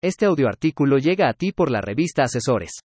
Este 0.00 0.26
audioartículo 0.26 0.98
llega 0.98 1.28
a 1.28 1.32
ti 1.32 1.50
por 1.50 1.72
la 1.72 1.80
revista 1.80 2.22
Asesores. 2.22 2.82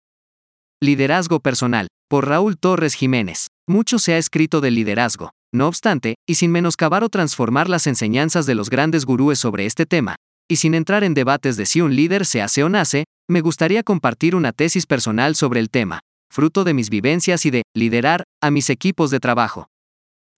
Liderazgo 0.79 1.39
personal, 1.39 1.88
por 2.08 2.28
Raúl 2.28 2.59
Torres 2.59 2.93
Jiménez. 2.93 3.47
Mucho 3.67 3.97
se 3.97 4.13
ha 4.13 4.20
escrito 4.20 4.62
del 4.62 4.75
liderazgo. 4.75 5.32
No 5.51 5.67
obstante, 5.67 6.17
y 6.27 6.35
sin 6.35 6.51
menoscabar 6.51 7.03
o 7.03 7.09
transformar 7.09 7.67
las 7.67 7.87
enseñanzas 7.87 8.45
de 8.45 8.54
los 8.54 8.70
grandes 8.70 9.05
gurúes 9.05 9.39
sobre 9.39 9.66
este 9.66 9.88
tema, 9.88 10.18
y 10.48 10.57
sin 10.57 10.75
entrar 10.75 11.04
en 11.04 11.16
debates 11.16 11.57
de 11.57 11.66
si 11.66 11.82
un 11.82 11.95
líder 11.95 12.27
se 12.27 12.43
hace 12.43 12.64
o 12.64 12.70
nace, 12.70 13.05
me 13.28 13.41
gustaría 13.41 13.82
compartir 13.82 14.36
una 14.36 14.52
tesis 14.52 14.86
personal 14.86 15.36
sobre 15.36 15.62
el 15.62 15.71
tema, 15.71 16.02
fruto 16.32 16.64
de 16.64 16.76
mis 16.76 16.91
vivencias 16.91 17.44
y 17.44 17.50
de 17.50 17.64
liderar 17.76 18.23
a 18.39 18.52
mis 18.52 18.70
equipos 18.70 19.10
de 19.10 19.20
trabajo. 19.20 19.66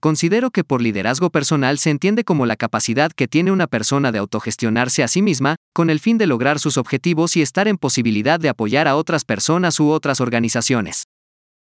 Considero 0.01 0.49
que 0.49 0.63
por 0.63 0.81
liderazgo 0.81 1.29
personal 1.29 1.77
se 1.77 1.91
entiende 1.91 2.23
como 2.23 2.47
la 2.47 2.55
capacidad 2.55 3.11
que 3.11 3.27
tiene 3.27 3.51
una 3.51 3.67
persona 3.67 4.11
de 4.11 4.17
autogestionarse 4.17 5.03
a 5.03 5.07
sí 5.07 5.21
misma, 5.21 5.57
con 5.73 5.91
el 5.91 5.99
fin 5.99 6.17
de 6.17 6.25
lograr 6.25 6.57
sus 6.57 6.77
objetivos 6.77 7.37
y 7.37 7.43
estar 7.43 7.67
en 7.67 7.77
posibilidad 7.77 8.39
de 8.39 8.49
apoyar 8.49 8.87
a 8.87 8.95
otras 8.95 9.25
personas 9.25 9.79
u 9.79 9.91
otras 9.91 10.19
organizaciones. 10.19 11.03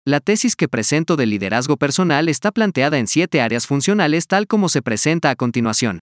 La 0.03 0.19
tesis 0.19 0.55
que 0.55 0.67
presento 0.67 1.15
del 1.15 1.29
liderazgo 1.29 1.77
personal 1.77 2.27
está 2.27 2.51
planteada 2.51 2.97
en 2.97 3.05
siete 3.05 3.39
áreas 3.39 3.67
funcionales 3.67 4.25
tal 4.25 4.47
como 4.47 4.67
se 4.67 4.81
presenta 4.81 5.29
a 5.29 5.35
continuación. 5.35 5.99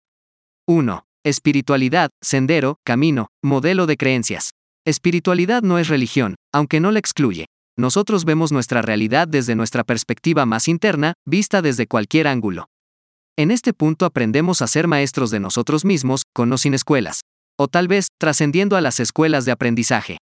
1. 0.70 1.04
Espiritualidad, 1.26 2.12
sendero, 2.22 2.78
camino, 2.86 3.28
modelo 3.44 3.88
de 3.88 3.98
creencias. 3.98 4.52
Espiritualidad 4.86 5.64
no 5.64 5.80
es 5.80 5.90
religión, 5.90 6.36
aunque 6.54 6.80
no 6.80 6.92
la 6.92 7.00
excluye 7.00 7.51
nosotros 7.78 8.26
vemos 8.26 8.52
nuestra 8.52 8.82
realidad 8.82 9.28
desde 9.28 9.56
nuestra 9.56 9.84
perspectiva 9.84 10.46
más 10.46 10.68
interna, 10.68 11.14
vista 11.26 11.62
desde 11.62 11.88
cualquier 11.88 12.28
ángulo. 12.28 12.68
En 13.38 13.50
este 13.50 13.74
punto 13.74 14.06
aprendemos 14.06 14.62
a 14.62 14.68
ser 14.68 14.88
maestros 14.88 15.32
de 15.32 15.40
nosotros 15.40 15.86
mismos, 15.86 16.24
con 16.34 16.52
o 16.52 16.58
sin 16.58 16.74
escuelas, 16.74 17.22
o 17.58 17.68
tal 17.68 17.88
vez, 17.88 18.08
trascendiendo 18.20 18.76
a 18.76 18.82
las 18.82 19.00
escuelas 19.00 19.46
de 19.46 19.52
aprendizaje. 19.52 20.18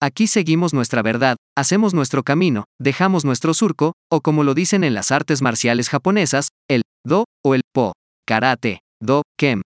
Aquí 0.00 0.26
seguimos 0.26 0.74
nuestra 0.74 1.02
verdad, 1.02 1.36
hacemos 1.56 1.94
nuestro 1.94 2.22
camino, 2.22 2.64
dejamos 2.78 3.24
nuestro 3.24 3.54
surco, 3.54 3.94
o 4.10 4.20
como 4.20 4.44
lo 4.44 4.52
dicen 4.52 4.84
en 4.84 4.92
las 4.92 5.10
artes 5.10 5.40
marciales 5.40 5.88
japonesas, 5.88 6.48
el 6.68 6.82
do 7.06 7.24
o 7.42 7.54
el 7.54 7.62
po, 7.72 7.94
karate, 8.26 8.80
do, 9.00 9.22
kem. 9.38 9.62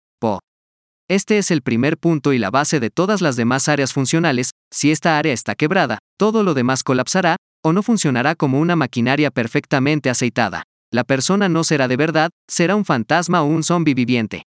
Este 1.09 1.39
es 1.39 1.51
el 1.51 1.63
primer 1.63 1.99
punto 1.99 2.33
y 2.33 2.39
la 2.39 2.51
base 2.51 2.81
de 2.81 2.91
todas 2.91 3.21
las 3.21 3.37
demás 3.37 3.69
áreas 3.69 3.93
funcionales, 3.93 4.53
si 4.73 4.91
esta 4.91 5.19
área 5.19 5.33
está 5.33 5.55
quebrada, 5.55 5.99
todo 6.17 6.43
lo 6.43 6.55
demás 6.55 6.83
colapsará, 6.83 7.37
o 7.63 7.73
no 7.73 7.83
funcionará 7.83 8.35
como 8.35 8.61
una 8.61 8.77
maquinaria 8.77 9.31
perfectamente 9.31 10.11
aceitada. 10.11 10.65
La 10.91 11.05
persona 11.05 11.49
no 11.49 11.65
será 11.65 11.89
de 11.89 11.97
verdad, 11.97 12.31
será 12.49 12.77
un 12.77 12.85
fantasma 12.85 13.43
o 13.43 13.47
un 13.47 13.63
zombi 13.63 13.95
viviente. 13.95 14.45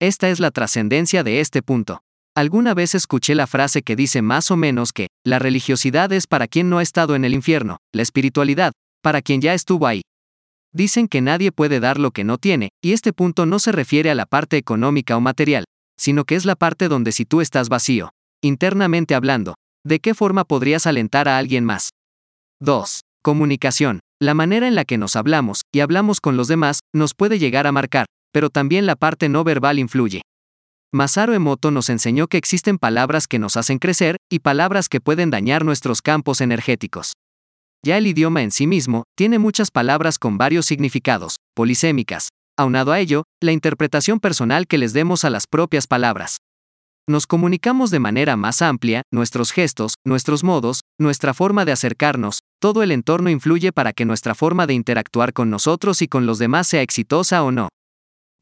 Esta 0.00 0.28
es 0.28 0.40
la 0.40 0.50
trascendencia 0.50 1.24
de 1.24 1.40
este 1.40 1.62
punto. 1.62 2.00
Alguna 2.36 2.74
vez 2.74 2.94
escuché 2.94 3.34
la 3.34 3.46
frase 3.46 3.82
que 3.82 3.96
dice 3.96 4.22
más 4.22 4.50
o 4.50 4.56
menos 4.56 4.92
que, 4.92 5.08
la 5.24 5.40
religiosidad 5.40 6.12
es 6.12 6.26
para 6.26 6.46
quien 6.46 6.70
no 6.70 6.78
ha 6.78 6.82
estado 6.82 7.16
en 7.16 7.24
el 7.24 7.34
infierno, 7.34 7.78
la 7.92 8.02
espiritualidad, 8.02 8.72
para 9.02 9.22
quien 9.22 9.40
ya 9.40 9.54
estuvo 9.54 9.86
ahí. 9.86 10.02
Dicen 10.72 11.08
que 11.08 11.20
nadie 11.20 11.50
puede 11.50 11.80
dar 11.80 11.98
lo 11.98 12.12
que 12.12 12.24
no 12.24 12.38
tiene, 12.38 12.68
y 12.80 12.92
este 12.92 13.12
punto 13.12 13.46
no 13.46 13.58
se 13.58 13.72
refiere 13.72 14.10
a 14.10 14.14
la 14.14 14.26
parte 14.26 14.56
económica 14.56 15.16
o 15.16 15.20
material, 15.20 15.64
sino 15.98 16.24
que 16.24 16.36
es 16.36 16.44
la 16.44 16.56
parte 16.56 16.88
donde 16.88 17.12
si 17.12 17.24
tú 17.24 17.40
estás 17.40 17.68
vacío, 17.68 18.10
internamente 18.42 19.14
hablando, 19.14 19.54
¿de 19.84 20.00
qué 20.00 20.14
forma 20.14 20.44
podrías 20.44 20.86
alentar 20.86 21.28
a 21.28 21.38
alguien 21.38 21.64
más? 21.64 21.90
2. 22.60 23.00
Comunicación. 23.22 24.00
La 24.20 24.34
manera 24.34 24.66
en 24.66 24.74
la 24.74 24.84
que 24.84 24.98
nos 24.98 25.14
hablamos 25.16 25.62
y 25.72 25.80
hablamos 25.80 26.20
con 26.20 26.36
los 26.36 26.48
demás 26.48 26.80
nos 26.92 27.14
puede 27.14 27.38
llegar 27.38 27.66
a 27.66 27.72
marcar, 27.72 28.06
pero 28.32 28.50
también 28.50 28.86
la 28.86 28.96
parte 28.96 29.28
no 29.28 29.44
verbal 29.44 29.78
influye. 29.78 30.22
Masaru 30.92 31.34
Emoto 31.34 31.70
nos 31.70 31.90
enseñó 31.90 32.28
que 32.28 32.38
existen 32.38 32.78
palabras 32.78 33.26
que 33.26 33.38
nos 33.38 33.56
hacen 33.56 33.78
crecer 33.78 34.16
y 34.30 34.38
palabras 34.38 34.88
que 34.88 35.00
pueden 35.00 35.30
dañar 35.30 35.64
nuestros 35.64 36.00
campos 36.00 36.40
energéticos. 36.40 37.12
Ya 37.84 37.98
el 37.98 38.06
idioma 38.06 38.42
en 38.42 38.50
sí 38.50 38.66
mismo 38.66 39.04
tiene 39.16 39.38
muchas 39.38 39.70
palabras 39.70 40.18
con 40.18 40.38
varios 40.38 40.66
significados, 40.66 41.36
polisémicas, 41.54 42.30
aunado 42.58 42.92
a 42.92 43.00
ello, 43.00 43.22
la 43.40 43.52
interpretación 43.52 44.20
personal 44.20 44.66
que 44.66 44.76
les 44.76 44.92
demos 44.92 45.24
a 45.24 45.30
las 45.30 45.46
propias 45.46 45.86
palabras. 45.86 46.38
Nos 47.08 47.26
comunicamos 47.26 47.90
de 47.90 48.00
manera 48.00 48.36
más 48.36 48.60
amplia, 48.60 49.02
nuestros 49.10 49.52
gestos, 49.52 49.94
nuestros 50.04 50.44
modos, 50.44 50.80
nuestra 51.00 51.32
forma 51.32 51.64
de 51.64 51.72
acercarnos, 51.72 52.40
todo 52.60 52.82
el 52.82 52.92
entorno 52.92 53.30
influye 53.30 53.72
para 53.72 53.94
que 53.94 54.04
nuestra 54.04 54.34
forma 54.34 54.66
de 54.66 54.74
interactuar 54.74 55.32
con 55.32 55.48
nosotros 55.48 56.02
y 56.02 56.08
con 56.08 56.26
los 56.26 56.38
demás 56.38 56.66
sea 56.66 56.82
exitosa 56.82 57.42
o 57.44 57.50
no. 57.50 57.68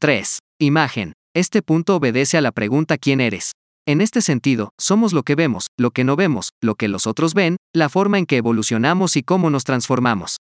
3. 0.01 0.39
Imagen. 0.59 1.13
Este 1.33 1.61
punto 1.61 1.95
obedece 1.95 2.37
a 2.37 2.41
la 2.41 2.51
pregunta 2.51 2.97
¿quién 2.97 3.21
eres? 3.21 3.53
En 3.87 4.01
este 4.01 4.21
sentido, 4.21 4.71
somos 4.77 5.13
lo 5.13 5.23
que 5.23 5.35
vemos, 5.35 5.67
lo 5.77 5.91
que 5.91 6.03
no 6.03 6.17
vemos, 6.17 6.49
lo 6.61 6.75
que 6.75 6.89
los 6.89 7.07
otros 7.07 7.33
ven, 7.33 7.55
la 7.73 7.87
forma 7.87 8.17
en 8.17 8.25
que 8.25 8.35
evolucionamos 8.35 9.15
y 9.15 9.23
cómo 9.23 9.49
nos 9.49 9.63
transformamos. 9.63 10.37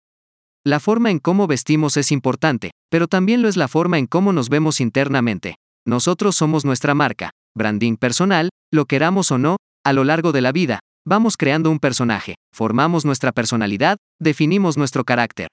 La 0.68 0.80
forma 0.80 1.12
en 1.12 1.20
cómo 1.20 1.46
vestimos 1.46 1.96
es 1.96 2.12
importante, 2.12 2.72
pero 2.90 3.08
también 3.08 3.44
lo 3.44 3.50
es 3.50 3.56
la 3.56 3.68
forma 3.68 4.00
en 4.00 4.08
cómo 4.08 4.34
nos 4.34 4.50
vemos 4.50 4.82
internamente. 4.82 5.58
Nosotros 5.86 6.36
somos 6.36 6.66
nuestra 6.66 6.96
marca, 6.96 7.30
branding 7.56 7.98
personal, 7.98 8.50
lo 8.74 8.86
queramos 8.86 9.30
o 9.30 9.38
no, 9.38 9.58
a 9.86 9.94
lo 9.94 10.04
largo 10.04 10.32
de 10.32 10.42
la 10.42 10.52
vida, 10.52 10.80
vamos 11.06 11.38
creando 11.38 11.70
un 11.70 11.78
personaje, 11.78 12.34
formamos 12.52 13.06
nuestra 13.06 13.32
personalidad, 13.32 13.98
definimos 14.20 14.76
nuestro 14.76 15.04
carácter. 15.04 15.50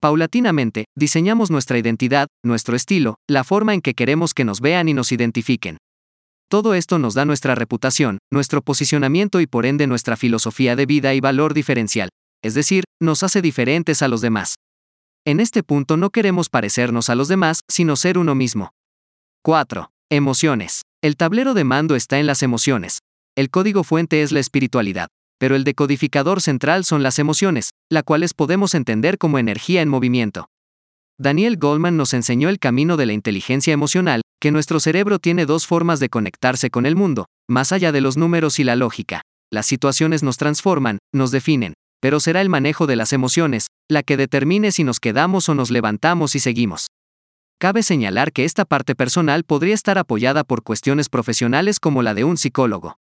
Paulatinamente, 0.00 0.84
diseñamos 0.96 1.50
nuestra 1.50 1.78
identidad, 1.78 2.28
nuestro 2.44 2.76
estilo, 2.76 3.16
la 3.28 3.42
forma 3.42 3.74
en 3.74 3.80
que 3.80 3.94
queremos 3.94 4.32
que 4.32 4.44
nos 4.44 4.60
vean 4.60 4.88
y 4.88 4.94
nos 4.94 5.10
identifiquen. 5.10 5.78
Todo 6.48 6.74
esto 6.74 7.00
nos 7.00 7.14
da 7.14 7.24
nuestra 7.24 7.56
reputación, 7.56 8.18
nuestro 8.30 8.62
posicionamiento 8.62 9.40
y 9.40 9.48
por 9.48 9.66
ende 9.66 9.88
nuestra 9.88 10.16
filosofía 10.16 10.76
de 10.76 10.86
vida 10.86 11.14
y 11.14 11.20
valor 11.20 11.52
diferencial, 11.52 12.10
es 12.46 12.54
decir, 12.54 12.84
nos 13.00 13.22
hace 13.22 13.42
diferentes 13.42 14.02
a 14.02 14.08
los 14.08 14.20
demás. 14.20 14.54
En 15.26 15.40
este 15.40 15.64
punto 15.64 15.96
no 15.96 16.10
queremos 16.10 16.48
parecernos 16.48 17.10
a 17.10 17.16
los 17.16 17.26
demás, 17.26 17.60
sino 17.68 17.96
ser 17.96 18.16
uno 18.18 18.36
mismo. 18.36 18.70
4. 19.42 19.90
Emociones. 20.10 20.82
El 21.02 21.16
tablero 21.16 21.54
de 21.54 21.64
mando 21.64 21.96
está 21.96 22.20
en 22.20 22.26
las 22.26 22.44
emociones. 22.44 23.00
El 23.36 23.50
código 23.50 23.82
fuente 23.82 24.22
es 24.22 24.30
la 24.30 24.38
espiritualidad, 24.38 25.08
pero 25.38 25.56
el 25.56 25.64
decodificador 25.64 26.40
central 26.40 26.84
son 26.84 27.02
las 27.02 27.18
emociones, 27.18 27.70
las 27.90 28.04
cuales 28.04 28.32
podemos 28.32 28.74
entender 28.74 29.18
como 29.18 29.38
energía 29.38 29.82
en 29.82 29.88
movimiento. 29.88 30.48
Daniel 31.18 31.56
Goldman 31.56 31.96
nos 31.96 32.14
enseñó 32.14 32.48
el 32.48 32.58
camino 32.60 32.96
de 32.96 33.06
la 33.06 33.12
inteligencia 33.12 33.72
emocional, 33.72 34.22
que 34.40 34.52
nuestro 34.52 34.78
cerebro 34.78 35.18
tiene 35.18 35.46
dos 35.46 35.66
formas 35.66 35.98
de 35.98 36.10
conectarse 36.10 36.70
con 36.70 36.86
el 36.86 36.94
mundo, 36.94 37.26
más 37.48 37.72
allá 37.72 37.90
de 37.90 38.02
los 38.02 38.16
números 38.16 38.60
y 38.60 38.64
la 38.64 38.76
lógica. 38.76 39.22
Las 39.50 39.66
situaciones 39.66 40.22
nos 40.22 40.36
transforman, 40.36 40.98
nos 41.12 41.30
definen, 41.30 41.74
pero 42.00 42.20
será 42.20 42.40
el 42.40 42.48
manejo 42.48 42.86
de 42.86 42.96
las 42.96 43.12
emociones, 43.12 43.68
la 43.88 44.02
que 44.02 44.16
determine 44.16 44.72
si 44.72 44.84
nos 44.84 45.00
quedamos 45.00 45.48
o 45.48 45.54
nos 45.54 45.70
levantamos 45.70 46.34
y 46.34 46.40
seguimos. 46.40 46.88
Cabe 47.58 47.82
señalar 47.82 48.32
que 48.32 48.44
esta 48.44 48.64
parte 48.64 48.94
personal 48.94 49.44
podría 49.44 49.74
estar 49.74 49.96
apoyada 49.96 50.44
por 50.44 50.62
cuestiones 50.62 51.08
profesionales 51.08 51.80
como 51.80 52.02
la 52.02 52.12
de 52.12 52.24
un 52.24 52.36
psicólogo. 52.36 52.98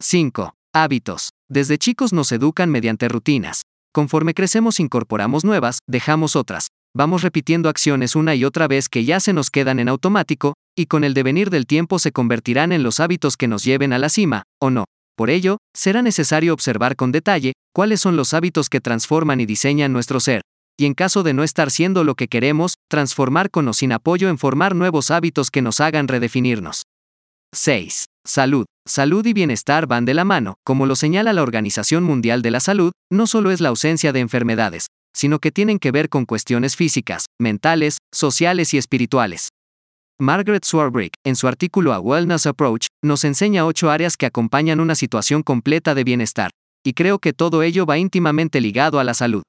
5. 0.00 0.54
Hábitos. 0.72 1.30
Desde 1.48 1.78
chicos 1.78 2.12
nos 2.12 2.32
educan 2.32 2.70
mediante 2.70 3.08
rutinas. 3.08 3.62
Conforme 3.92 4.34
crecemos 4.34 4.80
incorporamos 4.80 5.44
nuevas, 5.44 5.78
dejamos 5.86 6.36
otras. 6.36 6.68
Vamos 6.94 7.22
repitiendo 7.22 7.68
acciones 7.68 8.16
una 8.16 8.34
y 8.34 8.44
otra 8.44 8.68
vez 8.68 8.88
que 8.88 9.04
ya 9.04 9.20
se 9.20 9.34
nos 9.34 9.50
quedan 9.50 9.78
en 9.78 9.88
automático, 9.88 10.54
y 10.74 10.86
con 10.86 11.04
el 11.04 11.12
devenir 11.12 11.50
del 11.50 11.66
tiempo 11.66 11.98
se 11.98 12.12
convertirán 12.12 12.72
en 12.72 12.82
los 12.82 13.00
hábitos 13.00 13.36
que 13.36 13.48
nos 13.48 13.64
lleven 13.64 13.92
a 13.92 13.98
la 13.98 14.08
cima, 14.08 14.44
o 14.58 14.70
no. 14.70 14.86
Por 15.16 15.30
ello, 15.30 15.56
será 15.74 16.02
necesario 16.02 16.52
observar 16.52 16.94
con 16.94 17.10
detalle 17.10 17.54
cuáles 17.74 18.00
son 18.00 18.16
los 18.16 18.34
hábitos 18.34 18.68
que 18.68 18.80
transforman 18.80 19.40
y 19.40 19.46
diseñan 19.46 19.92
nuestro 19.92 20.20
ser, 20.20 20.42
y 20.78 20.84
en 20.84 20.94
caso 20.94 21.22
de 21.22 21.32
no 21.32 21.42
estar 21.42 21.70
siendo 21.70 22.04
lo 22.04 22.14
que 22.14 22.28
queremos, 22.28 22.74
transformar 22.90 23.50
con 23.50 23.66
o 23.68 23.72
sin 23.72 23.92
apoyo 23.92 24.28
en 24.28 24.36
formar 24.36 24.74
nuevos 24.74 25.10
hábitos 25.10 25.50
que 25.50 25.62
nos 25.62 25.80
hagan 25.80 26.06
redefinirnos. 26.06 26.82
6. 27.54 28.04
Salud. 28.26 28.66
Salud 28.86 29.24
y 29.24 29.32
bienestar 29.32 29.86
van 29.86 30.04
de 30.04 30.14
la 30.14 30.24
mano, 30.24 30.56
como 30.64 30.84
lo 30.84 30.96
señala 30.96 31.32
la 31.32 31.42
Organización 31.42 32.04
Mundial 32.04 32.42
de 32.42 32.50
la 32.50 32.60
Salud, 32.60 32.92
no 33.10 33.26
solo 33.26 33.50
es 33.50 33.60
la 33.60 33.70
ausencia 33.70 34.12
de 34.12 34.20
enfermedades, 34.20 34.88
sino 35.14 35.38
que 35.38 35.50
tienen 35.50 35.78
que 35.78 35.92
ver 35.92 36.10
con 36.10 36.26
cuestiones 36.26 36.76
físicas, 36.76 37.24
mentales, 37.40 37.98
sociales 38.12 38.74
y 38.74 38.78
espirituales. 38.78 39.48
Margaret 40.18 40.64
Swarbrick, 40.64 41.12
en 41.24 41.36
su 41.36 41.46
artículo 41.46 41.92
A 41.92 42.00
Wellness 42.00 42.46
Approach, 42.46 42.86
nos 43.04 43.22
enseña 43.24 43.66
ocho 43.66 43.90
áreas 43.90 44.16
que 44.16 44.24
acompañan 44.24 44.80
una 44.80 44.94
situación 44.94 45.42
completa 45.42 45.94
de 45.94 46.04
bienestar, 46.04 46.50
y 46.82 46.94
creo 46.94 47.18
que 47.18 47.34
todo 47.34 47.62
ello 47.62 47.84
va 47.84 47.98
íntimamente 47.98 48.62
ligado 48.62 48.98
a 48.98 49.04
la 49.04 49.12
salud. 49.12 49.42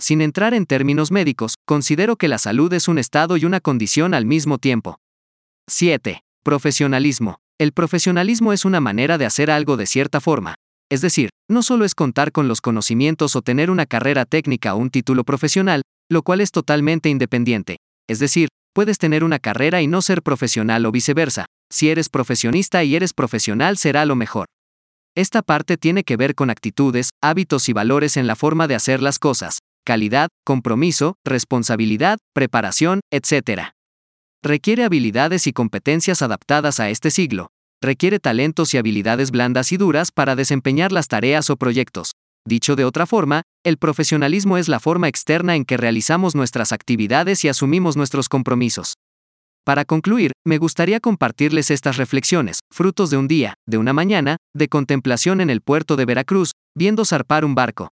Sin 0.00 0.20
entrar 0.20 0.54
en 0.54 0.66
términos 0.66 1.12
médicos, 1.12 1.54
considero 1.68 2.16
que 2.16 2.26
la 2.26 2.38
salud 2.38 2.72
es 2.72 2.88
un 2.88 2.98
estado 2.98 3.36
y 3.36 3.44
una 3.44 3.60
condición 3.60 4.12
al 4.12 4.26
mismo 4.26 4.58
tiempo. 4.58 4.96
7. 5.68 6.20
Profesionalismo. 6.42 7.36
El 7.60 7.70
profesionalismo 7.70 8.52
es 8.52 8.64
una 8.64 8.80
manera 8.80 9.18
de 9.18 9.26
hacer 9.26 9.52
algo 9.52 9.76
de 9.76 9.86
cierta 9.86 10.20
forma. 10.20 10.56
Es 10.90 11.00
decir, 11.00 11.30
no 11.48 11.62
solo 11.62 11.84
es 11.84 11.94
contar 11.94 12.32
con 12.32 12.48
los 12.48 12.60
conocimientos 12.60 13.36
o 13.36 13.42
tener 13.42 13.70
una 13.70 13.86
carrera 13.86 14.24
técnica 14.24 14.74
o 14.74 14.78
un 14.78 14.90
título 14.90 15.22
profesional, 15.22 15.82
lo 16.10 16.22
cual 16.22 16.40
es 16.40 16.50
totalmente 16.50 17.08
independiente. 17.08 17.76
Es 18.08 18.18
decir, 18.18 18.48
puedes 18.72 18.98
tener 18.98 19.24
una 19.24 19.38
carrera 19.38 19.82
y 19.82 19.86
no 19.86 20.02
ser 20.02 20.22
profesional 20.22 20.86
o 20.86 20.92
viceversa, 20.92 21.46
Si 21.70 21.88
eres 21.88 22.10
profesionista 22.10 22.84
y 22.84 22.96
eres 22.96 23.14
profesional 23.14 23.78
será 23.78 24.04
lo 24.04 24.14
mejor. 24.14 24.46
Esta 25.14 25.40
parte 25.42 25.76
tiene 25.76 26.04
que 26.04 26.16
ver 26.16 26.34
con 26.34 26.50
actitudes, 26.50 27.10
hábitos 27.22 27.68
y 27.68 27.72
valores 27.72 28.16
en 28.16 28.26
la 28.26 28.36
forma 28.36 28.66
de 28.66 28.74
hacer 28.74 29.00
las 29.02 29.18
cosas, 29.18 29.60
calidad, 29.84 30.28
compromiso, 30.44 31.14
responsabilidad, 31.24 32.18
preparación, 32.34 33.00
etc. 33.10 33.72
Requiere 34.42 34.84
habilidades 34.84 35.46
y 35.46 35.52
competencias 35.52 36.22
adaptadas 36.22 36.80
a 36.80 36.90
este 36.90 37.10
siglo. 37.10 37.48
Requiere 37.82 38.18
talentos 38.18 38.74
y 38.74 38.78
habilidades 38.78 39.30
blandas 39.30 39.72
y 39.72 39.76
duras 39.76 40.12
para 40.12 40.36
desempeñar 40.36 40.92
las 40.92 41.08
tareas 41.08 41.50
o 41.50 41.56
proyectos. 41.56 42.12
Dicho 42.46 42.74
de 42.74 42.84
otra 42.84 43.06
forma, 43.06 43.42
el 43.64 43.78
profesionalismo 43.78 44.58
es 44.58 44.68
la 44.68 44.80
forma 44.80 45.08
externa 45.08 45.54
en 45.54 45.64
que 45.64 45.76
realizamos 45.76 46.34
nuestras 46.34 46.72
actividades 46.72 47.44
y 47.44 47.48
asumimos 47.48 47.96
nuestros 47.96 48.28
compromisos. 48.28 48.94
Para 49.64 49.84
concluir, 49.84 50.32
me 50.44 50.58
gustaría 50.58 50.98
compartirles 50.98 51.70
estas 51.70 51.96
reflexiones, 51.96 52.58
frutos 52.72 53.10
de 53.10 53.16
un 53.16 53.28
día, 53.28 53.54
de 53.64 53.78
una 53.78 53.92
mañana, 53.92 54.38
de 54.54 54.68
contemplación 54.68 55.40
en 55.40 55.50
el 55.50 55.60
puerto 55.60 55.94
de 55.94 56.04
Veracruz, 56.04 56.50
viendo 56.74 57.04
zarpar 57.04 57.44
un 57.44 57.54
barco. 57.54 57.90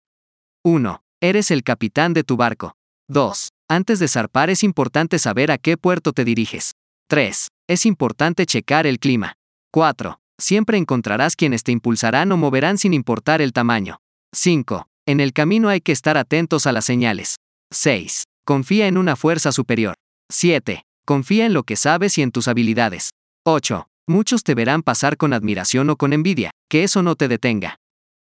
1. 0.64 1.02
Eres 1.22 1.50
el 1.50 1.64
capitán 1.64 2.14
de 2.14 2.24
tu 2.24 2.38
barco. 2.38 2.74
2. 3.10 3.50
Antes 3.68 3.98
de 3.98 4.08
zarpar 4.08 4.52
es 4.52 4.64
importante 4.64 5.18
saber 5.18 5.50
a 5.50 5.58
qué 5.58 5.76
puerto 5.76 6.14
te 6.14 6.24
diriges. 6.24 6.74
3. 7.08 7.48
Es 7.68 7.86
importante 7.88 8.46
checar 8.46 8.86
el 8.86 9.00
clima. 9.00 9.34
4. 9.72 10.20
Siempre 10.38 10.78
encontrarás 10.78 11.36
quienes 11.36 11.64
te 11.64 11.72
impulsarán 11.72 12.32
o 12.32 12.38
moverán 12.38 12.78
sin 12.78 12.94
importar 12.94 13.42
el 13.42 13.54
tamaño. 13.54 13.98
5. 14.36 14.88
En 15.08 15.22
el 15.22 15.32
camino 15.32 15.70
hay 15.70 15.80
que 15.80 15.94
estar 15.94 16.18
atentos 16.18 16.68
a 16.68 16.74
las 16.74 16.86
señales. 16.86 17.38
6. 17.72 18.26
Confía 18.46 18.88
en 18.88 18.98
una 18.98 19.16
fuerza 19.16 19.52
superior. 19.52 19.96
7. 20.30 20.84
Confía 21.06 21.46
en 21.46 21.54
lo 21.54 21.64
que 21.64 21.78
sabes 21.78 22.18
y 22.18 22.22
en 22.22 22.32
tus 22.32 22.48
habilidades. 22.48 23.12
8. 23.46 23.88
Muchos 24.08 24.44
te 24.44 24.54
verán 24.54 24.84
pasar 24.84 25.18
con 25.18 25.34
admiración 25.34 25.90
o 25.90 25.96
con 25.96 26.12
envidia, 26.12 26.52
que 26.70 26.84
eso 26.84 27.02
no 27.02 27.16
te 27.16 27.28
detenga. 27.28 27.78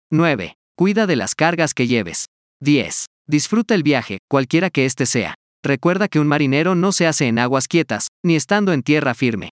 9. 0.10 0.56
Cuida 0.76 1.06
de 1.06 1.16
las 1.18 1.36
cargas 1.36 1.74
que 1.74 1.88
lleves. 1.88 2.26
10. 2.62 3.06
Disfruta 3.28 3.76
el 3.76 3.84
viaje, 3.84 4.20
cualquiera 4.30 4.70
que 4.70 4.86
éste 4.86 5.06
sea. 5.06 5.36
Recuerda 5.64 6.08
que 6.08 6.20
un 6.20 6.28
marinero 6.28 6.76
no 6.76 6.94
se 6.94 7.08
hace 7.08 7.28
en 7.28 7.40
aguas 7.40 7.68
quietas, 7.68 8.08
ni 8.24 8.36
estando 8.36 8.72
en 8.72 8.84
tierra 8.84 9.14
firme. 9.14 9.50